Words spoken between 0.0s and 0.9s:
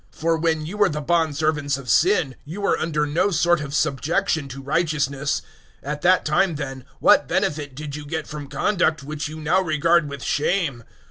006:020 For when you were